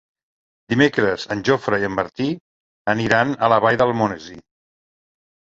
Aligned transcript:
Dimecres 0.71 1.25
en 1.35 1.43
Jofre 1.49 1.79
i 1.83 1.87
en 1.89 1.93
Martí 1.99 2.29
aniran 2.95 3.37
a 3.45 3.51
la 3.55 3.63
Vall 3.67 3.81
d'Almonesir. 3.83 4.43